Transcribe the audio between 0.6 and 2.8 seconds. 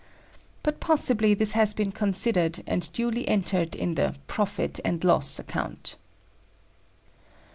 But possibly this has been considered